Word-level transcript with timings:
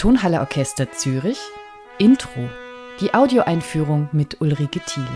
Tonhalle 0.00 0.40
Orchester 0.40 0.90
Zürich 0.92 1.38
Intro. 1.98 2.48
Die 3.02 3.12
Audioeinführung 3.12 4.08
mit 4.12 4.40
Ulrike 4.40 4.80
Thiele. 4.80 5.06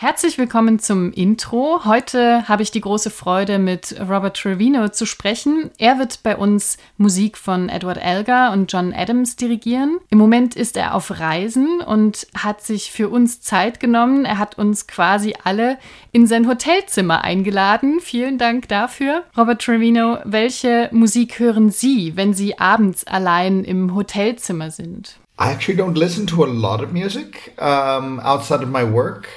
Herzlich 0.00 0.38
willkommen 0.38 0.78
zum 0.78 1.10
Intro. 1.12 1.80
Heute 1.84 2.46
habe 2.46 2.62
ich 2.62 2.70
die 2.70 2.80
große 2.80 3.10
Freude, 3.10 3.58
mit 3.58 3.96
Robert 3.98 4.36
Trevino 4.36 4.90
zu 4.90 5.06
sprechen. 5.06 5.72
Er 5.76 5.98
wird 5.98 6.22
bei 6.22 6.36
uns 6.36 6.78
Musik 6.98 7.36
von 7.36 7.68
Edward 7.68 7.98
Elgar 8.00 8.52
und 8.52 8.72
John 8.72 8.94
Adams 8.94 9.34
dirigieren. 9.34 9.98
Im 10.08 10.18
Moment 10.18 10.54
ist 10.54 10.76
er 10.76 10.94
auf 10.94 11.18
Reisen 11.18 11.80
und 11.80 12.28
hat 12.32 12.62
sich 12.62 12.92
für 12.92 13.08
uns 13.08 13.40
Zeit 13.40 13.80
genommen. 13.80 14.24
Er 14.24 14.38
hat 14.38 14.56
uns 14.56 14.86
quasi 14.86 15.34
alle 15.42 15.78
in 16.12 16.28
sein 16.28 16.46
Hotelzimmer 16.46 17.24
eingeladen. 17.24 17.98
Vielen 18.00 18.38
Dank 18.38 18.68
dafür. 18.68 19.24
Robert 19.36 19.60
Trevino, 19.60 20.18
welche 20.24 20.90
Musik 20.92 21.40
hören 21.40 21.72
Sie, 21.72 22.12
wenn 22.14 22.34
Sie 22.34 22.56
abends 22.60 23.04
allein 23.04 23.64
im 23.64 23.96
Hotelzimmer 23.96 24.70
sind? 24.70 25.18
I 25.40 25.50
actually 25.50 25.80
don't 25.80 25.98
listen 25.98 26.24
to 26.28 26.44
a 26.44 26.46
lot 26.46 26.82
of 26.82 26.92
music 26.92 27.52
um, 27.58 28.20
outside 28.20 28.62
of 28.62 28.68
my 28.68 28.84
work. 28.84 29.28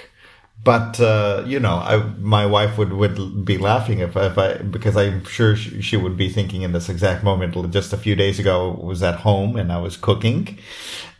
But 0.63 0.99
uh, 0.99 1.43
you 1.45 1.59
know, 1.59 1.75
I, 1.75 1.97
my 2.19 2.45
wife 2.45 2.77
would, 2.77 2.93
would 2.93 3.45
be 3.45 3.57
laughing 3.57 3.99
if, 3.99 4.15
if 4.15 4.37
I 4.37 4.57
because 4.57 4.95
I'm 4.95 5.23
sure 5.25 5.55
she, 5.55 5.81
she, 5.81 5.97
would 5.97 6.15
be 6.17 6.29
thinking 6.29 6.61
in 6.61 6.71
this 6.71 6.89
exact 6.89 7.23
moment. 7.23 7.55
Just 7.71 7.93
a 7.93 7.97
few 7.97 8.15
days 8.15 8.39
ago, 8.39 8.77
I 8.79 8.85
was 8.85 9.01
at 9.01 9.15
home 9.21 9.55
and 9.55 9.71
I 9.71 9.79
was 9.79 9.97
cooking, 9.97 10.59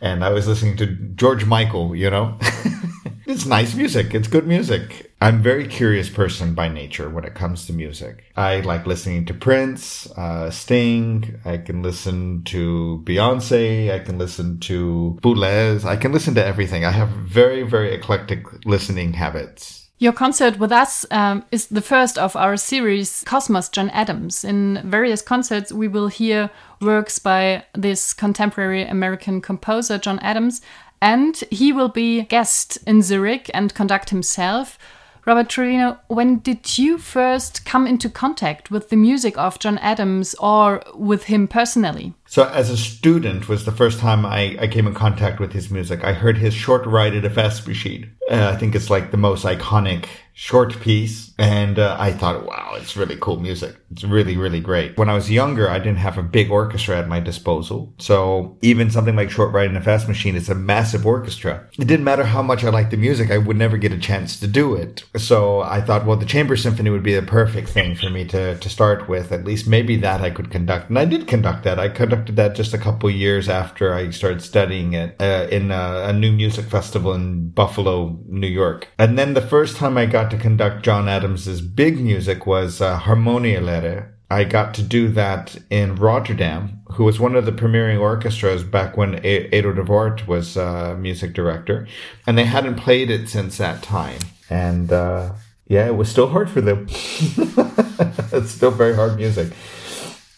and 0.00 0.24
I 0.24 0.30
was 0.30 0.46
listening 0.46 0.76
to 0.78 0.86
George 0.86 1.44
Michael. 1.44 1.96
You 1.96 2.10
know, 2.10 2.38
it's 3.26 3.44
nice 3.46 3.74
music. 3.74 4.14
It's 4.14 4.28
good 4.28 4.46
music. 4.46 5.11
I'm 5.22 5.40
very 5.40 5.68
curious 5.68 6.10
person 6.10 6.52
by 6.52 6.66
nature 6.66 7.08
when 7.08 7.24
it 7.24 7.36
comes 7.36 7.64
to 7.66 7.72
music. 7.72 8.24
I 8.36 8.58
like 8.58 8.88
listening 8.88 9.24
to 9.26 9.34
Prince, 9.34 10.10
uh, 10.16 10.50
Sting. 10.50 11.38
I 11.44 11.58
can 11.58 11.80
listen 11.80 12.42
to 12.46 13.04
Beyonce. 13.04 13.92
I 13.94 14.00
can 14.00 14.18
listen 14.18 14.58
to 14.62 15.16
Boulez. 15.22 15.84
I 15.84 15.94
can 15.94 16.10
listen 16.10 16.34
to 16.34 16.44
everything. 16.44 16.84
I 16.84 16.90
have 16.90 17.10
very, 17.10 17.62
very 17.62 17.94
eclectic 17.94 18.66
listening 18.66 19.12
habits. 19.12 19.88
Your 20.00 20.12
concert 20.12 20.58
with 20.58 20.72
us 20.72 21.06
um, 21.12 21.44
is 21.52 21.68
the 21.68 21.82
first 21.82 22.18
of 22.18 22.34
our 22.34 22.56
series, 22.56 23.22
Cosmos 23.24 23.68
John 23.68 23.90
Adams. 23.90 24.42
In 24.42 24.82
various 24.84 25.22
concerts, 25.22 25.70
we 25.70 25.86
will 25.86 26.08
hear 26.08 26.50
works 26.80 27.20
by 27.20 27.64
this 27.74 28.12
contemporary 28.12 28.82
American 28.82 29.40
composer, 29.40 29.98
John 29.98 30.18
Adams, 30.18 30.62
and 31.00 31.36
he 31.52 31.72
will 31.72 31.90
be 31.90 32.22
guest 32.22 32.76
in 32.88 33.02
Zurich 33.02 33.52
and 33.54 33.72
conduct 33.72 34.10
himself. 34.10 34.80
Robert 35.24 35.48
Trevino, 35.48 35.98
when 36.08 36.38
did 36.38 36.78
you 36.78 36.98
first 36.98 37.64
come 37.64 37.86
into 37.86 38.10
contact 38.10 38.72
with 38.72 38.88
the 38.88 38.96
music 38.96 39.38
of 39.38 39.60
John 39.60 39.78
Adams 39.78 40.34
or 40.40 40.82
with 40.94 41.24
him 41.24 41.46
personally? 41.46 42.12
So, 42.26 42.48
as 42.48 42.70
a 42.70 42.76
student, 42.76 43.48
was 43.48 43.64
the 43.64 43.70
first 43.70 44.00
time 44.00 44.26
I, 44.26 44.56
I 44.60 44.66
came 44.66 44.88
in 44.88 44.94
contact 44.94 45.38
with 45.38 45.52
his 45.52 45.70
music. 45.70 46.02
I 46.02 46.12
heard 46.12 46.38
his 46.38 46.54
short 46.54 46.84
ride 46.86 47.14
in 47.14 47.24
a 47.24 47.30
fast 47.30 47.68
machine. 47.68 48.10
Uh, 48.28 48.50
I 48.52 48.56
think 48.56 48.74
it's 48.74 48.90
like 48.90 49.12
the 49.12 49.16
most 49.16 49.44
iconic 49.44 50.06
short 50.34 50.78
piece. 50.80 51.32
And 51.38 51.78
uh, 51.78 51.96
I 51.98 52.12
thought, 52.12 52.46
wow, 52.46 52.74
it's 52.76 52.96
really 52.96 53.16
cool 53.16 53.38
music. 53.40 53.76
It's 53.90 54.04
really, 54.04 54.36
really 54.36 54.60
great. 54.60 54.96
When 54.96 55.08
I 55.08 55.14
was 55.14 55.30
younger, 55.30 55.68
I 55.68 55.78
didn't 55.78 55.98
have 55.98 56.18
a 56.18 56.22
big 56.22 56.50
orchestra 56.50 56.98
at 56.98 57.08
my 57.08 57.20
disposal. 57.20 57.92
So 57.98 58.56
even 58.62 58.90
something 58.90 59.16
like 59.16 59.30
Short 59.30 59.52
Ride 59.52 59.70
in 59.70 59.76
a 59.76 59.80
Fast 59.80 60.08
Machine 60.08 60.36
is 60.36 60.48
a 60.48 60.54
massive 60.54 61.04
orchestra. 61.04 61.66
It 61.78 61.86
didn't 61.86 62.04
matter 62.04 62.24
how 62.24 62.42
much 62.42 62.64
I 62.64 62.70
liked 62.70 62.90
the 62.90 62.96
music, 62.96 63.30
I 63.30 63.38
would 63.38 63.56
never 63.56 63.76
get 63.76 63.92
a 63.92 63.98
chance 63.98 64.38
to 64.40 64.46
do 64.46 64.74
it. 64.74 65.04
So 65.16 65.60
I 65.60 65.80
thought, 65.80 66.06
well, 66.06 66.16
the 66.16 66.26
Chamber 66.26 66.56
Symphony 66.56 66.90
would 66.90 67.02
be 67.02 67.14
the 67.14 67.22
perfect 67.22 67.68
thing 67.68 67.94
for 67.94 68.08
me 68.08 68.24
to, 68.26 68.56
to 68.56 68.68
start 68.68 69.08
with. 69.08 69.32
At 69.32 69.44
least 69.44 69.66
maybe 69.66 69.96
that 69.96 70.20
I 70.20 70.30
could 70.30 70.50
conduct. 70.50 70.88
And 70.88 70.98
I 70.98 71.04
did 71.04 71.26
conduct 71.26 71.64
that. 71.64 71.78
I 71.78 71.88
conducted 71.88 72.36
that 72.36 72.54
just 72.54 72.72
a 72.72 72.78
couple 72.78 73.10
years 73.10 73.48
after 73.48 73.94
I 73.94 74.10
started 74.10 74.42
studying 74.42 74.92
it 74.94 75.16
uh, 75.20 75.48
in 75.50 75.70
a, 75.70 76.04
a 76.06 76.12
new 76.12 76.32
music 76.32 76.66
festival 76.66 77.14
in 77.14 77.50
Buffalo, 77.50 78.18
New 78.26 78.46
York. 78.46 78.88
And 78.98 79.18
then 79.18 79.34
the 79.34 79.42
first 79.42 79.76
time 79.76 79.96
I 79.98 80.06
got 80.06 80.21
got 80.22 80.30
to 80.30 80.38
conduct 80.38 80.84
John 80.84 81.08
Adams's 81.08 81.60
big 81.60 81.98
music 81.98 82.46
was 82.46 82.80
uh, 82.80 82.96
Harmonielehre. 82.96 84.06
I 84.30 84.44
got 84.44 84.72
to 84.74 84.82
do 84.82 85.08
that 85.08 85.56
in 85.68 85.96
Rotterdam, 85.96 86.80
who 86.92 87.02
was 87.02 87.18
one 87.18 87.34
of 87.34 87.44
the 87.44 87.50
premiering 87.50 87.98
orchestras 87.98 88.62
back 88.62 88.96
when 88.96 89.14
Edo 89.26 89.72
de 89.72 89.82
Waart 89.82 90.28
was 90.28 90.56
uh, 90.56 90.94
music 90.96 91.32
director, 91.32 91.88
and 92.24 92.38
they 92.38 92.44
hadn't 92.44 92.76
played 92.76 93.10
it 93.10 93.28
since 93.28 93.58
that 93.58 93.82
time. 93.82 94.20
And 94.48 94.92
uh, 94.92 95.32
yeah, 95.66 95.88
it 95.88 95.96
was 95.96 96.08
still 96.08 96.28
hard 96.28 96.48
for 96.48 96.60
them. 96.60 96.86
it's 96.88 98.52
still 98.52 98.70
very 98.70 98.94
hard 98.94 99.16
music. 99.16 99.52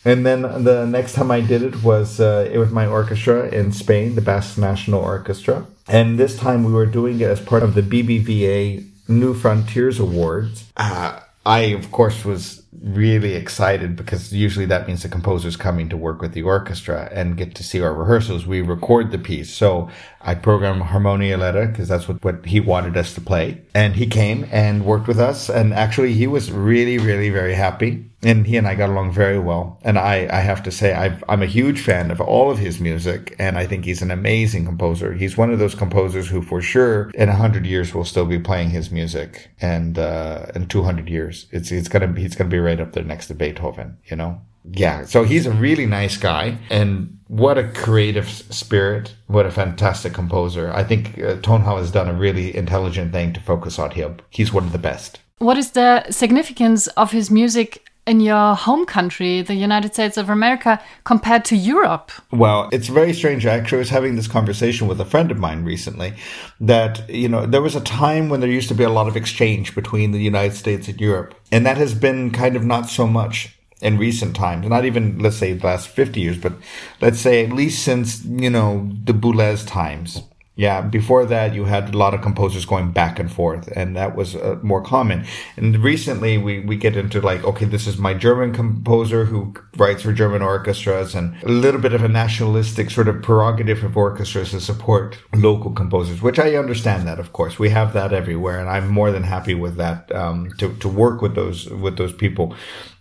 And 0.06 0.24
then 0.24 0.42
the 0.64 0.86
next 0.86 1.12
time 1.12 1.30
I 1.30 1.42
did 1.42 1.60
it 1.62 1.82
was 1.82 2.20
uh, 2.20 2.66
my 2.72 2.86
orchestra 2.86 3.48
in 3.48 3.70
Spain, 3.70 4.14
the 4.14 4.22
Basque 4.22 4.56
National 4.56 5.00
Orchestra. 5.00 5.66
And 5.86 6.18
this 6.18 6.38
time 6.38 6.64
we 6.64 6.72
were 6.72 6.86
doing 6.86 7.20
it 7.20 7.28
as 7.28 7.40
part 7.40 7.62
of 7.62 7.74
the 7.74 7.82
BBVA 7.82 8.92
New 9.08 9.34
Frontiers 9.34 10.00
Awards. 10.00 10.70
Uh, 10.76 11.20
I, 11.46 11.60
of 11.60 11.92
course, 11.92 12.24
was 12.24 12.62
really 12.82 13.34
excited 13.34 13.96
because 13.96 14.32
usually 14.32 14.66
that 14.66 14.86
means 14.86 15.02
the 15.02 15.08
composer's 15.08 15.56
coming 15.56 15.88
to 15.90 15.96
work 15.96 16.20
with 16.20 16.32
the 16.32 16.42
orchestra 16.42 17.08
and 17.12 17.36
get 17.36 17.54
to 17.56 17.62
see 17.62 17.80
our 17.80 17.92
rehearsals. 17.92 18.46
We 18.46 18.62
record 18.62 19.10
the 19.10 19.18
piece. 19.18 19.50
So 19.52 19.90
I 20.20 20.34
programmed 20.34 20.82
Harmonielehre 20.82 21.70
because 21.70 21.88
that's 21.88 22.08
what, 22.08 22.22
what 22.24 22.46
he 22.46 22.60
wanted 22.60 22.96
us 22.96 23.14
to 23.14 23.20
play. 23.20 23.60
And 23.74 23.94
he 23.94 24.06
came 24.06 24.46
and 24.50 24.86
worked 24.86 25.06
with 25.06 25.20
us. 25.20 25.50
And 25.50 25.74
actually 25.74 26.14
he 26.14 26.26
was 26.26 26.50
really, 26.50 26.98
really 26.98 27.30
very 27.30 27.54
happy. 27.54 28.10
And 28.24 28.46
he 28.46 28.56
and 28.56 28.66
I 28.66 28.74
got 28.74 28.90
along 28.90 29.12
very 29.12 29.38
well. 29.38 29.78
And 29.82 29.98
I, 29.98 30.28
I 30.30 30.40
have 30.40 30.62
to 30.64 30.70
say, 30.70 30.94
i 30.94 31.18
am 31.32 31.42
a 31.42 31.46
huge 31.46 31.80
fan 31.80 32.10
of 32.10 32.20
all 32.20 32.50
of 32.50 32.58
his 32.58 32.80
music. 32.80 33.34
And 33.38 33.58
I 33.58 33.66
think 33.66 33.84
he's 33.84 34.02
an 34.02 34.10
amazing 34.10 34.64
composer. 34.64 35.12
He's 35.12 35.36
one 35.36 35.52
of 35.52 35.58
those 35.58 35.74
composers 35.74 36.28
who 36.28 36.42
for 36.42 36.60
sure 36.60 37.10
in 37.14 37.28
hundred 37.28 37.66
years 37.66 37.94
will 37.94 38.04
still 38.04 38.26
be 38.26 38.38
playing 38.38 38.70
his 38.70 38.90
music. 38.90 39.50
And, 39.60 39.98
uh, 39.98 40.46
in 40.54 40.66
200 40.66 41.08
years, 41.08 41.46
it's, 41.50 41.70
it's 41.70 41.88
gonna 41.88 42.08
be, 42.08 42.22
he's 42.22 42.36
gonna 42.36 42.50
be 42.50 42.58
right 42.58 42.80
up 42.80 42.92
there 42.92 43.04
next 43.04 43.26
to 43.28 43.34
Beethoven, 43.34 43.98
you 44.04 44.16
know? 44.16 44.40
Yeah. 44.70 45.04
So 45.04 45.24
he's 45.24 45.46
a 45.46 45.52
really 45.52 45.86
nice 45.86 46.16
guy. 46.16 46.58
And 46.70 47.18
what 47.28 47.58
a 47.58 47.68
creative 47.68 48.28
spirit. 48.28 49.14
What 49.26 49.46
a 49.46 49.50
fantastic 49.50 50.12
composer. 50.14 50.72
I 50.72 50.84
think 50.84 51.18
uh, 51.18 51.36
Tonhalle 51.36 51.78
has 51.78 51.90
done 51.90 52.08
a 52.08 52.14
really 52.14 52.56
intelligent 52.56 53.12
thing 53.12 53.32
to 53.34 53.40
focus 53.40 53.78
on 53.78 53.90
him. 53.90 54.18
He's 54.30 54.52
one 54.52 54.64
of 54.64 54.72
the 54.72 54.78
best. 54.78 55.20
What 55.38 55.58
is 55.58 55.72
the 55.72 56.10
significance 56.10 56.86
of 56.88 57.10
his 57.10 57.30
music 57.30 57.82
in 58.06 58.20
your 58.20 58.54
home 58.54 58.84
country, 58.84 59.42
the 59.42 59.54
United 59.54 59.94
States 59.94 60.16
of 60.16 60.28
America, 60.28 60.80
compared 61.04 61.44
to 61.46 61.56
Europe? 61.56 62.12
Well, 62.30 62.68
it's 62.72 62.88
very 62.88 63.12
strange. 63.12 63.46
Actually, 63.46 63.78
I 63.78 63.80
was 63.80 63.90
having 63.90 64.16
this 64.16 64.28
conversation 64.28 64.86
with 64.86 65.00
a 65.00 65.04
friend 65.04 65.30
of 65.30 65.38
mine 65.38 65.64
recently 65.64 66.14
that, 66.60 67.08
you 67.08 67.28
know, 67.28 67.46
there 67.46 67.62
was 67.62 67.74
a 67.74 67.80
time 67.80 68.28
when 68.28 68.40
there 68.40 68.50
used 68.50 68.68
to 68.68 68.74
be 68.74 68.84
a 68.84 68.90
lot 68.90 69.08
of 69.08 69.16
exchange 69.16 69.74
between 69.74 70.12
the 70.12 70.20
United 70.20 70.54
States 70.54 70.88
and 70.88 71.00
Europe. 71.00 71.34
And 71.50 71.64
that 71.66 71.76
has 71.76 71.94
been 71.94 72.30
kind 72.30 72.56
of 72.56 72.64
not 72.64 72.88
so 72.88 73.06
much 73.06 73.56
in 73.80 73.98
recent 73.98 74.34
times, 74.34 74.66
not 74.66 74.84
even, 74.84 75.18
let's 75.18 75.36
say, 75.36 75.52
the 75.52 75.66
last 75.66 75.88
50 75.88 76.20
years, 76.20 76.38
but 76.38 76.52
let's 77.00 77.20
say 77.20 77.44
at 77.44 77.52
least 77.52 77.84
since, 77.84 78.24
you 78.24 78.50
know, 78.50 78.90
the 79.04 79.12
Boulez 79.12 79.66
times 79.66 80.22
yeah, 80.56 80.82
before 80.82 81.26
that, 81.26 81.52
you 81.52 81.64
had 81.64 81.92
a 81.92 81.98
lot 81.98 82.14
of 82.14 82.22
composers 82.22 82.64
going 82.64 82.92
back 82.92 83.18
and 83.18 83.30
forth, 83.30 83.66
and 83.74 83.96
that 83.96 84.14
was 84.14 84.36
uh, 84.36 84.56
more 84.62 84.80
common. 84.80 85.26
And 85.56 85.82
recently, 85.82 86.38
we, 86.38 86.60
we 86.60 86.76
get 86.76 86.96
into 86.96 87.20
like, 87.20 87.42
okay, 87.42 87.64
this 87.64 87.88
is 87.88 87.98
my 87.98 88.14
German 88.14 88.52
composer 88.52 89.24
who 89.24 89.52
writes 89.76 90.02
for 90.02 90.12
German 90.12 90.42
orchestras, 90.42 91.12
and 91.12 91.34
a 91.42 91.48
little 91.48 91.80
bit 91.80 91.92
of 91.92 92.04
a 92.04 92.08
nationalistic 92.08 92.90
sort 92.90 93.08
of 93.08 93.20
prerogative 93.20 93.82
of 93.82 93.96
orchestras 93.96 94.52
to 94.52 94.60
support 94.60 95.18
local 95.34 95.72
composers, 95.72 96.22
which 96.22 96.38
I 96.38 96.54
understand 96.54 97.08
that, 97.08 97.18
of 97.18 97.32
course. 97.32 97.58
We 97.58 97.70
have 97.70 97.92
that 97.94 98.12
everywhere, 98.12 98.60
and 98.60 98.68
I'm 98.68 98.88
more 98.88 99.10
than 99.10 99.24
happy 99.24 99.54
with 99.54 99.76
that 99.78 100.14
um, 100.14 100.52
to, 100.58 100.72
to 100.76 100.88
work 100.88 101.20
with 101.20 101.34
those 101.34 101.68
with 101.68 101.96
those 101.96 102.12
people 102.12 102.54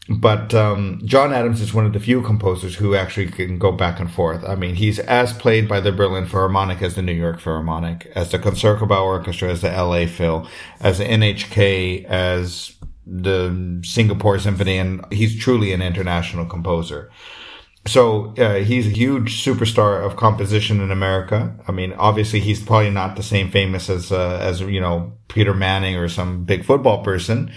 but 0.09 0.53
um, 0.53 1.01
John 1.05 1.31
Adams 1.31 1.61
is 1.61 1.73
one 1.73 1.85
of 1.85 1.93
the 1.93 1.99
few 1.99 2.21
composers 2.21 2.75
who 2.75 2.93
actually 2.93 3.27
can 3.27 3.57
go 3.57 3.71
back 3.71 4.01
and 4.01 4.11
forth. 4.11 4.43
I 4.43 4.55
mean, 4.55 4.75
he's 4.75 4.99
as 4.99 5.31
played 5.31 5.69
by 5.69 5.79
the 5.79 5.93
Berlin 5.93 6.25
Philharmonic 6.25 6.81
as 6.81 6.95
the 6.95 7.01
New 7.01 7.13
York 7.13 7.39
Philharmonic, 7.39 8.11
as 8.13 8.31
the 8.31 8.39
Concertgebouw 8.39 9.01
Orchestra, 9.01 9.49
as 9.49 9.61
the 9.61 9.69
LA 9.69 10.05
Phil, 10.05 10.47
as 10.81 10.97
the 10.97 11.05
NHK, 11.05 12.03
as 12.03 12.75
the 13.05 13.81
Singapore 13.83 14.39
Symphony, 14.39 14.77
and 14.77 15.05
he's 15.11 15.39
truly 15.39 15.71
an 15.71 15.81
international 15.81 16.45
composer. 16.45 17.09
So 17.85 18.33
uh, 18.37 18.55
he's 18.55 18.87
a 18.87 18.91
huge 18.91 19.43
superstar 19.43 20.05
of 20.05 20.17
composition 20.17 20.81
in 20.81 20.91
America. 20.91 21.55
I 21.67 21.71
mean, 21.71 21.93
obviously, 21.93 22.41
he's 22.41 22.63
probably 22.63 22.91
not 22.91 23.15
the 23.15 23.23
same 23.23 23.49
famous 23.49 23.89
as 23.89 24.11
uh, 24.11 24.37
as 24.41 24.59
you 24.61 24.81
know 24.81 25.13
Peyton 25.29 25.57
Manning 25.57 25.95
or 25.95 26.09
some 26.09 26.43
big 26.43 26.65
football 26.65 27.03
person 27.03 27.53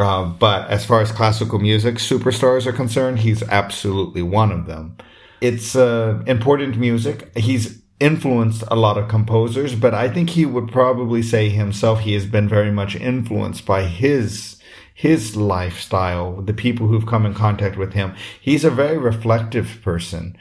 uh, 0.00 0.24
but 0.24 0.68
as 0.70 0.84
far 0.84 1.00
as 1.00 1.12
classical 1.12 1.58
music 1.58 1.96
superstars 1.96 2.66
are 2.66 2.72
concerned, 2.72 3.20
he's 3.20 3.42
absolutely 3.44 4.22
one 4.22 4.52
of 4.52 4.66
them. 4.66 4.96
It's 5.40 5.74
uh, 5.74 6.22
important 6.26 6.76
music. 6.76 7.36
He's 7.36 7.82
influenced 7.98 8.64
a 8.68 8.76
lot 8.76 8.98
of 8.98 9.08
composers, 9.08 9.74
but 9.74 9.94
I 9.94 10.08
think 10.08 10.30
he 10.30 10.46
would 10.46 10.72
probably 10.72 11.22
say 11.22 11.48
himself 11.50 12.00
he 12.00 12.14
has 12.14 12.26
been 12.26 12.48
very 12.48 12.72
much 12.72 12.96
influenced 12.96 13.66
by 13.66 13.84
his 13.84 14.56
his 14.94 15.34
lifestyle, 15.34 16.42
the 16.42 16.52
people 16.52 16.86
who've 16.86 17.06
come 17.06 17.24
in 17.24 17.32
contact 17.32 17.78
with 17.78 17.94
him. 17.94 18.14
He's 18.38 18.64
a 18.64 18.70
very 18.70 18.98
reflective 18.98 19.80
person. 19.82 20.36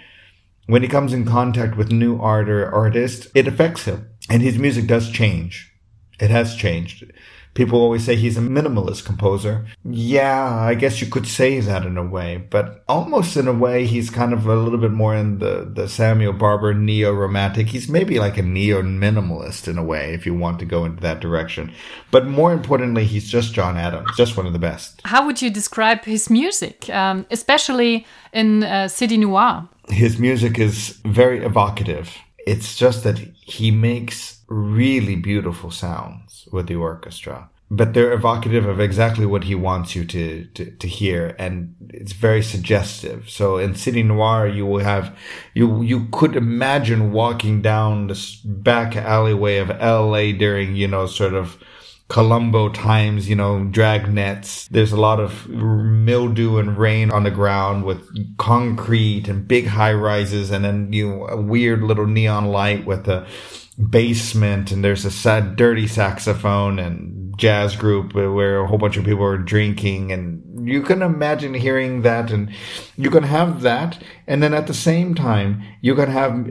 When 0.65 0.81
he 0.81 0.89
comes 0.89 1.13
in 1.13 1.25
contact 1.25 1.77
with 1.77 1.93
new 1.93 2.19
art 2.19 2.49
or 2.49 2.69
artists, 2.69 3.27
it 3.33 3.47
affects 3.47 3.85
him. 3.85 4.09
And 4.29 4.41
his 4.41 4.59
music 4.59 4.85
does 4.85 5.09
change. 5.09 5.73
It 6.19 6.29
has 6.29 6.57
changed. 6.57 7.09
People 7.59 7.81
always 7.81 8.05
say 8.05 8.15
he's 8.15 8.37
a 8.37 8.39
minimalist 8.39 9.03
composer. 9.03 9.65
Yeah, 9.83 10.49
I 10.49 10.75
guess 10.75 11.01
you 11.01 11.07
could 11.07 11.27
say 11.27 11.59
that 11.59 11.85
in 11.85 11.97
a 11.97 12.05
way, 12.05 12.37
but 12.49 12.85
almost 12.87 13.35
in 13.35 13.49
a 13.49 13.53
way, 13.53 13.85
he's 13.85 14.09
kind 14.09 14.31
of 14.31 14.47
a 14.47 14.55
little 14.55 14.79
bit 14.79 14.93
more 14.93 15.13
in 15.13 15.39
the, 15.39 15.69
the 15.69 15.89
Samuel 15.89 16.31
Barber 16.31 16.73
neo 16.73 17.11
romantic. 17.11 17.67
He's 17.67 17.89
maybe 17.89 18.17
like 18.17 18.37
a 18.37 18.43
neo 18.43 18.81
minimalist 18.81 19.67
in 19.67 19.77
a 19.77 19.83
way, 19.83 20.13
if 20.13 20.25
you 20.25 20.33
want 20.33 20.59
to 20.59 20.65
go 20.65 20.85
into 20.85 21.01
that 21.01 21.19
direction. 21.19 21.73
But 22.11 22.27
more 22.27 22.53
importantly, 22.53 23.03
he's 23.03 23.29
just 23.29 23.53
John 23.53 23.75
Adams, 23.75 24.09
just 24.15 24.37
one 24.37 24.45
of 24.45 24.53
the 24.53 24.59
best. 24.59 25.01
How 25.03 25.25
would 25.25 25.41
you 25.41 25.49
describe 25.49 26.05
his 26.05 26.29
music, 26.29 26.89
um, 26.89 27.25
especially 27.29 28.07
in 28.31 28.63
uh, 28.63 28.87
City 28.87 29.17
Noir? 29.17 29.67
His 29.89 30.17
music 30.17 30.57
is 30.59 30.97
very 31.03 31.43
evocative. 31.43 32.09
It's 32.47 32.77
just 32.77 33.03
that 33.03 33.17
he 33.17 33.69
makes 33.69 34.38
really 34.49 35.15
beautiful 35.15 35.71
sounds 35.71 36.47
with 36.51 36.67
the 36.67 36.75
orchestra 36.75 37.49
but 37.71 37.93
they're 37.93 38.13
evocative 38.13 38.65
of 38.65 38.79
exactly 38.79 39.25
what 39.25 39.43
he 39.43 39.53
wants 39.53 39.95
you 39.95 40.03
to, 40.03 40.45
to, 40.55 40.71
to 40.71 40.87
hear. 40.87 41.35
And 41.37 41.75
it's 41.89 42.13
very 42.13 42.41
suggestive. 42.41 43.29
So 43.29 43.57
in 43.57 43.75
City 43.75 44.01
Noir, 44.01 44.47
you 44.47 44.65
will 44.65 44.83
have, 44.83 45.15
you, 45.53 45.83
you 45.83 46.07
could 46.11 46.35
imagine 46.35 47.11
walking 47.11 47.61
down 47.61 48.07
this 48.07 48.37
back 48.37 48.95
alleyway 48.95 49.57
of 49.57 49.69
LA 49.69 50.31
during, 50.31 50.75
you 50.75 50.87
know, 50.87 51.05
sort 51.05 51.35
of 51.35 51.61
Columbo 52.07 52.69
times, 52.69 53.29
you 53.29 53.35
know, 53.35 53.63
drag 53.65 54.11
nets. 54.11 54.67
There's 54.69 54.91
a 54.91 54.99
lot 54.99 55.19
of 55.19 55.47
mildew 55.47 56.57
and 56.57 56.75
rain 56.75 57.11
on 57.11 57.21
the 57.21 57.29
ground 57.29 57.85
with 57.85 58.37
concrete 58.37 59.27
and 59.27 59.47
big 59.47 59.67
high 59.67 59.93
rises 59.93 60.49
and 60.49 60.65
then, 60.65 60.91
you 60.91 61.07
know, 61.07 61.27
a 61.27 61.39
weird 61.39 61.83
little 61.83 62.07
neon 62.07 62.47
light 62.47 62.87
with 62.87 63.07
a, 63.07 63.27
basement 63.79 64.71
and 64.71 64.83
there's 64.83 65.05
a 65.05 65.11
sad 65.11 65.55
dirty 65.55 65.87
saxophone 65.87 66.79
and 66.79 67.37
jazz 67.37 67.77
group 67.77 68.13
where 68.13 68.59
a 68.59 68.67
whole 68.67 68.77
bunch 68.77 68.97
of 68.97 69.05
people 69.05 69.23
are 69.23 69.37
drinking 69.37 70.11
and 70.11 70.67
you 70.67 70.81
can 70.81 71.01
imagine 71.01 71.53
hearing 71.53 72.01
that 72.01 72.29
and 72.29 72.51
you 72.97 73.09
can 73.09 73.23
have 73.23 73.61
that 73.61 74.01
and 74.27 74.43
then 74.43 74.53
at 74.53 74.67
the 74.67 74.73
same 74.73 75.15
time 75.15 75.63
you 75.79 75.95
can 75.95 76.09
have 76.09 76.45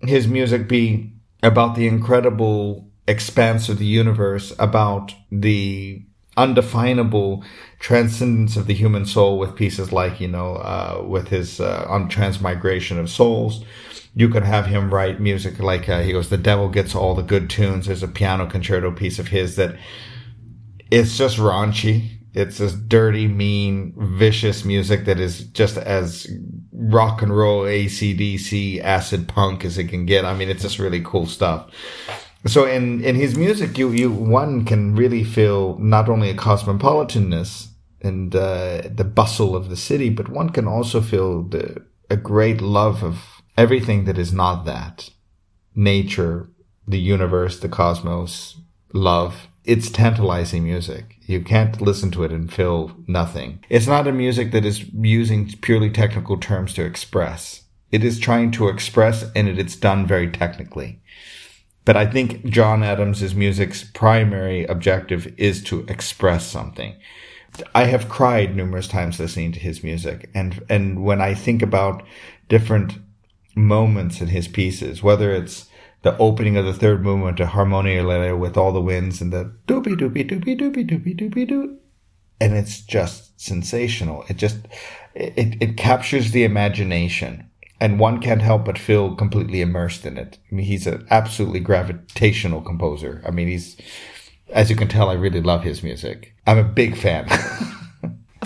his 0.00 0.28
music 0.28 0.68
be 0.68 1.10
about 1.42 1.74
the 1.74 1.86
incredible 1.86 2.86
expanse 3.08 3.70
of 3.70 3.78
the 3.78 3.86
universe 3.86 4.52
about 4.58 5.14
the 5.32 6.04
undefinable 6.36 7.42
transcendence 7.78 8.56
of 8.56 8.66
the 8.66 8.74
human 8.74 9.06
soul 9.06 9.38
with 9.38 9.56
pieces 9.56 9.92
like 9.92 10.20
you 10.20 10.28
know 10.28 10.56
uh, 10.56 11.02
with 11.06 11.28
his 11.28 11.58
uh, 11.58 11.86
on 11.88 12.06
transmigration 12.08 12.98
of 12.98 13.08
souls 13.08 13.64
you 14.18 14.30
could 14.30 14.44
have 14.44 14.64
him 14.64 14.92
write 14.92 15.20
music 15.20 15.58
like 15.58 15.90
uh, 15.90 16.00
he 16.00 16.12
goes, 16.12 16.30
"The 16.30 16.38
devil 16.38 16.70
gets 16.70 16.94
all 16.94 17.14
the 17.14 17.22
good 17.22 17.50
tunes." 17.50 17.86
There's 17.86 18.02
a 18.02 18.08
piano 18.08 18.46
concerto 18.46 18.90
piece 18.90 19.18
of 19.18 19.28
his 19.28 19.56
that 19.56 19.76
it's 20.90 21.18
just 21.18 21.36
raunchy. 21.36 22.12
It's 22.32 22.58
this 22.58 22.72
dirty, 22.72 23.28
mean, 23.28 23.94
vicious 23.96 24.64
music 24.64 25.04
that 25.04 25.20
is 25.20 25.44
just 25.44 25.76
as 25.76 26.26
rock 26.72 27.20
and 27.20 27.34
roll, 27.34 27.64
ACDC, 27.64 28.82
acid 28.82 29.28
punk 29.28 29.64
as 29.64 29.78
it 29.78 29.84
can 29.84 30.06
get. 30.06 30.24
I 30.24 30.34
mean, 30.34 30.48
it's 30.48 30.62
just 30.62 30.78
really 30.78 31.02
cool 31.02 31.26
stuff. 31.26 31.70
So 32.46 32.66
in, 32.66 33.02
in 33.02 33.16
his 33.16 33.36
music, 33.36 33.78
you, 33.78 33.90
you, 33.90 34.12
one 34.12 34.64
can 34.66 34.94
really 34.94 35.24
feel 35.24 35.78
not 35.78 36.10
only 36.10 36.28
a 36.28 36.34
cosmopolitanness 36.34 37.68
and, 38.02 38.36
uh, 38.36 38.82
the 38.94 39.04
bustle 39.04 39.56
of 39.56 39.70
the 39.70 39.76
city, 39.76 40.10
but 40.10 40.28
one 40.28 40.50
can 40.50 40.68
also 40.68 41.00
feel 41.00 41.42
the, 41.42 41.82
a 42.10 42.16
great 42.16 42.60
love 42.60 43.02
of 43.02 43.35
everything 43.56 44.04
that 44.04 44.18
is 44.18 44.32
not 44.32 44.64
that 44.64 45.10
nature, 45.74 46.48
the 46.86 46.98
universe, 46.98 47.58
the 47.60 47.68
cosmos, 47.68 48.56
love. 48.92 49.48
It's 49.64 49.90
tantalizing 49.90 50.64
music. 50.64 51.16
You 51.22 51.42
can't 51.42 51.80
listen 51.80 52.10
to 52.12 52.24
it 52.24 52.32
and 52.32 52.52
feel 52.52 52.96
nothing. 53.06 53.64
It's 53.68 53.88
not 53.88 54.06
a 54.06 54.12
music 54.12 54.52
that 54.52 54.64
is 54.64 54.88
using 54.92 55.52
purely 55.60 55.90
technical 55.90 56.38
terms 56.38 56.72
to 56.74 56.84
express. 56.84 57.62
It 57.90 58.04
is 58.04 58.18
trying 58.18 58.52
to 58.52 58.68
express 58.68 59.24
and 59.34 59.48
it, 59.48 59.58
it's 59.58 59.76
done 59.76 60.06
very 60.06 60.30
technically. 60.30 61.00
But 61.84 61.96
I 61.96 62.06
think 62.06 62.44
John 62.46 62.82
Adams' 62.82 63.34
music's 63.34 63.84
primary 63.84 64.64
objective 64.66 65.32
is 65.36 65.62
to 65.64 65.84
express 65.88 66.46
something. 66.46 66.96
I 67.74 67.84
have 67.84 68.08
cried 68.08 68.54
numerous 68.54 68.88
times 68.88 69.18
listening 69.18 69.52
to 69.52 69.60
his 69.60 69.82
music. 69.82 70.30
And, 70.34 70.62
and 70.68 71.04
when 71.04 71.20
I 71.20 71.34
think 71.34 71.62
about 71.62 72.02
different 72.48 72.98
moments 73.56 74.20
in 74.20 74.28
his 74.28 74.46
pieces, 74.46 75.02
whether 75.02 75.34
it's 75.34 75.66
the 76.02 76.16
opening 76.18 76.56
of 76.56 76.64
the 76.64 76.74
third 76.74 77.02
movement 77.02 77.38
to 77.38 77.46
Harmonielehre 77.46 78.38
with 78.38 78.56
all 78.56 78.72
the 78.72 78.80
winds 78.80 79.20
and 79.20 79.32
the 79.32 79.52
doopy 79.66 79.96
doopy 79.96 80.28
doopy 80.28 80.56
doopy 80.56 80.88
doopy 80.88 81.18
doopy 81.18 81.48
doo. 81.48 81.78
And 82.40 82.54
it's 82.54 82.80
just 82.82 83.40
sensational. 83.40 84.24
It 84.28 84.36
just, 84.36 84.58
it, 85.14 85.56
it 85.60 85.76
captures 85.76 86.30
the 86.30 86.44
imagination 86.44 87.50
and 87.80 87.98
one 87.98 88.20
can't 88.20 88.42
help 88.42 88.64
but 88.64 88.78
feel 88.78 89.14
completely 89.14 89.60
immersed 89.60 90.06
in 90.06 90.16
it. 90.16 90.38
I 90.50 90.54
mean, 90.54 90.66
he's 90.66 90.86
an 90.86 91.06
absolutely 91.10 91.60
gravitational 91.60 92.62
composer. 92.62 93.22
I 93.26 93.30
mean, 93.30 93.48
he's, 93.48 93.76
as 94.50 94.70
you 94.70 94.76
can 94.76 94.88
tell, 94.88 95.10
I 95.10 95.14
really 95.14 95.42
love 95.42 95.62
his 95.62 95.82
music. 95.82 96.34
I'm 96.46 96.58
a 96.58 96.64
big 96.64 96.96
fan. 96.96 97.28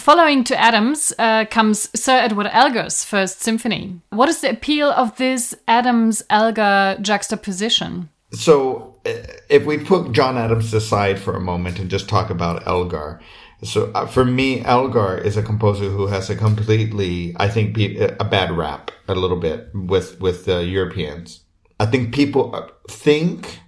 Following 0.00 0.44
to 0.44 0.58
Adams 0.58 1.12
uh, 1.19 1.44
comes 1.44 1.91
Sir 1.94 2.17
Edward 2.17 2.49
Elgar's 2.52 3.05
First 3.05 3.43
Symphony. 3.43 4.00
What 4.08 4.31
is 4.31 4.41
the 4.41 4.49
appeal 4.49 4.91
of 4.91 5.14
this 5.19 5.55
Adams 5.69 6.23
Elgar 6.31 6.97
juxtaposition? 7.02 8.08
So, 8.32 8.97
uh, 9.05 9.12
if 9.50 9.67
we 9.67 9.76
put 9.76 10.12
John 10.12 10.38
Adams 10.38 10.73
aside 10.73 11.19
for 11.19 11.37
a 11.37 11.41
moment 11.41 11.79
and 11.79 11.91
just 11.91 12.08
talk 12.08 12.31
about 12.31 12.67
Elgar, 12.67 13.20
so 13.62 13.93
uh, 13.94 14.06
for 14.06 14.25
me, 14.25 14.64
Elgar 14.64 15.19
is 15.19 15.37
a 15.37 15.43
composer 15.43 15.91
who 15.91 16.06
has 16.06 16.31
a 16.31 16.35
completely, 16.35 17.37
I 17.37 17.49
think, 17.49 17.76
a 17.79 18.25
bad 18.25 18.52
rap 18.52 18.91
a 19.06 19.14
little 19.14 19.38
bit 19.38 19.69
with 19.75 20.19
with 20.19 20.47
the 20.47 20.64
Europeans. 20.64 21.44
I 21.79 21.85
think 21.85 22.14
people 22.14 22.56
uh, 22.56 22.69
think 22.88 23.61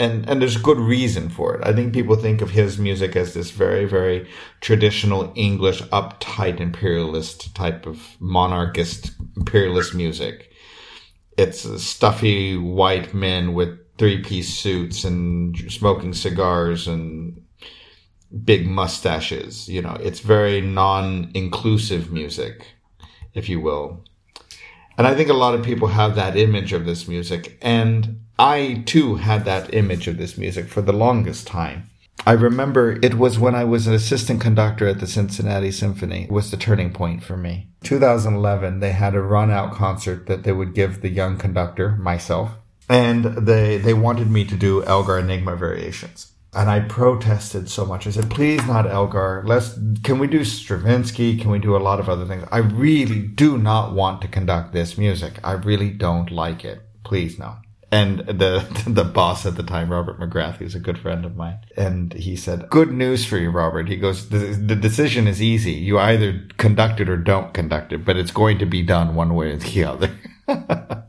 and 0.00 0.28
and 0.28 0.40
there's 0.40 0.56
good 0.56 0.78
reason 0.78 1.28
for 1.28 1.54
it. 1.54 1.66
I 1.66 1.72
think 1.72 1.92
people 1.92 2.16
think 2.16 2.40
of 2.40 2.50
his 2.50 2.78
music 2.78 3.14
as 3.16 3.34
this 3.34 3.50
very 3.50 3.84
very 3.84 4.28
traditional 4.60 5.32
English 5.36 5.82
uptight 5.84 6.60
imperialist 6.60 7.54
type 7.54 7.86
of 7.86 8.16
monarchist 8.18 9.12
imperialist 9.36 9.94
music. 9.94 10.50
It's 11.36 11.60
stuffy 11.82 12.56
white 12.56 13.14
men 13.14 13.54
with 13.54 13.78
three 13.98 14.22
piece 14.22 14.52
suits 14.54 15.04
and 15.04 15.56
smoking 15.70 16.14
cigars 16.14 16.88
and 16.88 17.42
big 18.44 18.66
mustaches. 18.66 19.68
You 19.68 19.82
know, 19.82 19.96
it's 20.00 20.20
very 20.20 20.60
non 20.60 21.30
inclusive 21.34 22.10
music, 22.10 22.66
if 23.34 23.48
you 23.48 23.60
will. 23.60 24.04
And 24.96 25.06
I 25.06 25.14
think 25.14 25.30
a 25.30 25.34
lot 25.34 25.54
of 25.54 25.62
people 25.62 25.88
have 25.88 26.14
that 26.16 26.36
image 26.36 26.72
of 26.72 26.84
this 26.84 27.08
music. 27.08 27.58
And 27.62 28.20
I 28.40 28.84
too 28.86 29.16
had 29.16 29.44
that 29.44 29.74
image 29.74 30.08
of 30.08 30.16
this 30.16 30.38
music 30.38 30.66
for 30.66 30.80
the 30.80 30.94
longest 30.94 31.46
time. 31.46 31.90
I 32.26 32.32
remember 32.32 32.98
it 33.02 33.16
was 33.16 33.38
when 33.38 33.54
I 33.54 33.64
was 33.64 33.86
an 33.86 33.92
assistant 33.92 34.40
conductor 34.40 34.88
at 34.88 34.98
the 34.98 35.06
Cincinnati 35.06 35.70
Symphony 35.70 36.22
it 36.22 36.32
was 36.32 36.50
the 36.50 36.56
turning 36.56 36.90
point 36.90 37.22
for 37.22 37.36
me. 37.36 37.68
2011, 37.84 38.80
they 38.80 38.92
had 38.92 39.14
a 39.14 39.20
run 39.20 39.50
out 39.50 39.74
concert 39.74 40.26
that 40.26 40.44
they 40.44 40.52
would 40.52 40.72
give 40.72 41.02
the 41.02 41.10
young 41.10 41.36
conductor, 41.36 41.96
myself, 41.96 42.52
and 42.88 43.24
they, 43.24 43.76
they 43.76 43.92
wanted 43.92 44.30
me 44.30 44.46
to 44.46 44.56
do 44.56 44.82
Elgar 44.84 45.18
Enigma 45.18 45.54
variations. 45.54 46.32
And 46.54 46.70
I 46.70 46.80
protested 46.80 47.68
so 47.68 47.84
much. 47.84 48.06
I 48.06 48.10
said, 48.10 48.30
please 48.30 48.66
not 48.66 48.86
Elgar. 48.86 49.42
Let's, 49.44 49.78
can 50.02 50.18
we 50.18 50.26
do 50.26 50.44
Stravinsky? 50.44 51.36
Can 51.36 51.50
we 51.50 51.58
do 51.58 51.76
a 51.76 51.84
lot 51.88 52.00
of 52.00 52.08
other 52.08 52.24
things? 52.24 52.48
I 52.50 52.58
really 52.58 53.20
do 53.20 53.58
not 53.58 53.92
want 53.92 54.22
to 54.22 54.28
conduct 54.28 54.72
this 54.72 54.96
music. 54.96 55.38
I 55.44 55.52
really 55.52 55.90
don't 55.90 56.30
like 56.30 56.64
it. 56.64 56.80
Please 57.04 57.38
no 57.38 57.58
and 57.92 58.20
the 58.20 58.64
the 58.86 59.04
boss 59.04 59.46
at 59.46 59.56
the 59.56 59.62
time, 59.62 59.90
Robert 59.90 60.18
McGrath, 60.18 60.56
who's 60.56 60.74
a 60.74 60.80
good 60.80 60.98
friend 60.98 61.24
of 61.24 61.36
mine, 61.36 61.58
and 61.76 62.12
he 62.12 62.36
said, 62.36 62.70
"Good 62.70 62.92
news 62.92 63.24
for 63.24 63.38
you, 63.38 63.50
Robert." 63.50 63.88
He 63.88 63.96
goes, 63.96 64.28
"The, 64.28 64.38
the 64.38 64.76
decision 64.76 65.26
is 65.26 65.42
easy. 65.42 65.72
You 65.72 65.98
either 65.98 66.46
conduct 66.56 67.00
it 67.00 67.08
or 67.08 67.16
don't 67.16 67.52
conduct 67.52 67.92
it, 67.92 68.04
but 68.04 68.16
it's 68.16 68.30
going 68.30 68.58
to 68.58 68.66
be 68.66 68.82
done 68.82 69.14
one 69.14 69.34
way 69.34 69.52
or 69.52 69.56
the 69.56 69.84
other." 69.84 70.10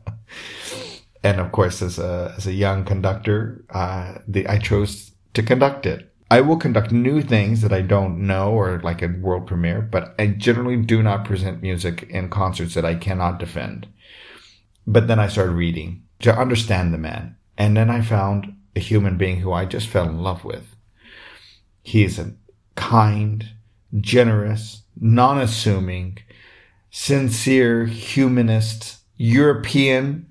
and 1.22 1.40
of 1.40 1.52
course, 1.52 1.82
as 1.82 1.98
a 1.98 2.34
as 2.36 2.46
a 2.46 2.52
young 2.52 2.84
conductor, 2.84 3.64
uh, 3.70 4.14
the, 4.26 4.46
I 4.48 4.58
chose 4.58 5.12
to 5.34 5.42
conduct 5.42 5.86
it. 5.86 6.08
I 6.30 6.40
will 6.40 6.56
conduct 6.56 6.92
new 6.92 7.20
things 7.20 7.60
that 7.60 7.74
I 7.74 7.82
don't 7.82 8.26
know 8.26 8.52
or 8.52 8.80
like 8.80 9.02
a 9.02 9.08
world 9.20 9.46
premiere, 9.46 9.82
but 9.82 10.14
I 10.18 10.28
generally 10.28 10.78
do 10.78 11.02
not 11.02 11.26
present 11.26 11.60
music 11.60 12.04
in 12.04 12.30
concerts 12.30 12.72
that 12.72 12.86
I 12.86 12.94
cannot 12.94 13.38
defend. 13.38 13.86
But 14.86 15.08
then 15.08 15.20
I 15.20 15.28
started 15.28 15.52
reading 15.52 16.04
to 16.22 16.36
understand 16.36 16.92
the 16.92 16.98
man. 16.98 17.36
And 17.58 17.76
then 17.76 17.90
I 17.90 18.00
found 18.00 18.54
a 18.74 18.80
human 18.80 19.18
being 19.18 19.40
who 19.40 19.52
I 19.52 19.64
just 19.64 19.88
fell 19.88 20.08
in 20.08 20.22
love 20.22 20.44
with. 20.44 20.74
He 21.82 22.04
is 22.04 22.18
a 22.18 22.32
kind, 22.74 23.50
generous, 24.00 24.82
non-assuming, 24.98 26.18
sincere, 26.90 27.86
humanist, 27.86 28.98
European, 29.16 30.26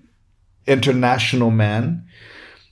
international 0.65 1.51
man. 1.51 2.05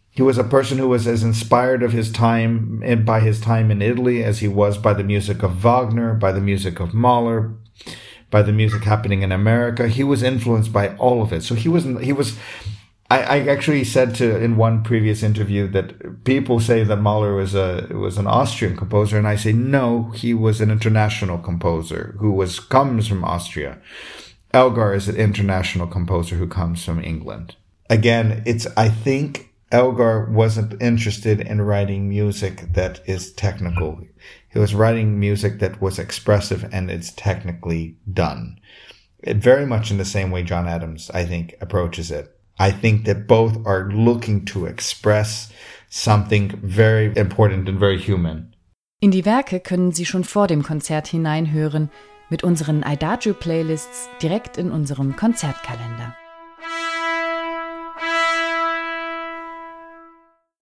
He 0.09 0.21
was 0.21 0.37
a 0.37 0.43
person 0.43 0.77
who 0.77 0.89
was 0.89 1.07
as 1.07 1.23
inspired 1.23 1.83
of 1.83 1.91
his 1.91 2.11
time 2.11 2.81
and 2.83 3.05
by 3.05 3.19
his 3.19 3.39
time 3.39 3.71
in 3.71 3.81
Italy 3.81 4.23
as 4.23 4.39
he 4.39 4.47
was 4.47 4.77
by 4.77 4.93
the 4.93 5.03
music 5.03 5.43
of 5.43 5.53
Wagner, 5.53 6.13
by 6.13 6.31
the 6.31 6.41
music 6.41 6.79
of 6.79 6.93
Mahler, 6.93 7.53
by 8.31 8.41
the 8.41 8.51
music 8.51 8.83
happening 8.83 9.21
in 9.21 9.31
America. 9.31 9.87
He 9.87 10.03
was 10.03 10.23
influenced 10.23 10.73
by 10.73 10.95
all 10.97 11.21
of 11.21 11.31
it. 11.31 11.43
So 11.43 11.55
he 11.55 11.69
was 11.69 11.85
he 12.01 12.13
was 12.13 12.37
I, 13.11 13.21
I, 13.21 13.47
actually 13.47 13.83
said 13.85 14.13
to 14.15 14.37
in 14.37 14.55
one 14.55 14.83
previous 14.83 15.23
interview 15.23 15.67
that 15.69 16.23
people 16.25 16.59
say 16.59 16.83
that 16.83 17.01
Mahler 17.01 17.33
was 17.33 17.55
a 17.55 17.87
was 17.91 18.19
an 18.19 18.27
Austrian 18.27 18.77
composer, 18.77 19.17
and 19.17 19.27
I 19.27 19.35
say 19.35 19.51
no, 19.51 20.11
he 20.11 20.33
was 20.33 20.61
an 20.61 20.69
international 20.69 21.39
composer 21.39 22.15
who 22.19 22.31
was 22.31 22.59
comes 22.59 23.07
from 23.07 23.25
Austria. 23.25 23.79
Elgar 24.53 24.93
is 24.93 25.07
an 25.07 25.15
international 25.15 25.87
composer 25.87 26.35
who 26.35 26.47
comes 26.47 26.83
from 26.83 27.03
England. 27.03 27.55
Again, 27.89 28.43
it's 28.45 28.67
I 28.77 28.89
think 28.89 29.55
Elgar 29.71 30.29
wasn't 30.31 30.79
interested 30.81 31.41
in 31.41 31.61
writing 31.61 32.09
music 32.09 32.73
that 32.73 33.01
is 33.07 33.33
technical. 33.33 34.01
He 34.51 34.59
was 34.59 34.75
writing 34.75 35.19
music 35.19 35.59
that 35.59 35.81
was 35.81 35.97
expressive 35.97 36.67
and 36.71 36.91
it's 36.91 37.11
technically 37.13 37.97
done. 38.11 38.59
It 39.19 39.37
very 39.37 39.65
much 39.65 39.91
in 39.91 39.97
the 39.97 40.05
same 40.05 40.31
way 40.31 40.43
John 40.43 40.67
Adams, 40.67 41.11
I 41.11 41.25
think, 41.25 41.55
approaches 41.61 42.09
it 42.09 42.38
I 42.59 42.71
think 42.71 43.05
that 43.05 43.25
both 43.25 43.65
are 43.65 43.89
looking 43.89 44.45
to 44.47 44.65
express 44.65 45.49
something 45.89 46.59
very 46.61 47.11
important 47.15 47.69
and 47.69 47.79
very 47.79 47.97
human. 47.97 48.53
In 49.01 49.11
die 49.11 49.23
Werke 49.23 49.61
können 49.61 49.93
Sie 49.93 50.05
schon 50.05 50.25
vor 50.25 50.47
dem 50.47 50.61
Konzert 50.61 51.07
hineinhören 51.07 51.89
mit 52.29 52.43
unseren 52.43 52.83
Adagio 52.83 53.33
Playlists 53.33 54.09
direkt 54.21 54.57
in 54.57 54.71
unserem 54.71 55.15
Konzertkalender. 55.15 56.15